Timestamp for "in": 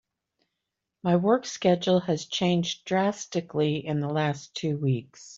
3.85-3.99